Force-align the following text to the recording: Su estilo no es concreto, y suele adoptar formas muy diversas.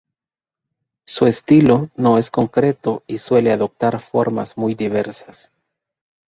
Su 1.05 1.27
estilo 1.27 1.91
no 1.95 2.17
es 2.17 2.31
concreto, 2.31 3.03
y 3.05 3.19
suele 3.19 3.51
adoptar 3.51 3.99
formas 3.99 4.57
muy 4.57 4.73
diversas. 4.73 5.53